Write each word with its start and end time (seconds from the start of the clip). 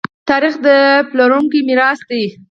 تاریخ 0.29 0.55
د 0.65 0.67
پلارونکو 1.09 1.57
میراث 1.67 1.99
دی. 2.09 2.23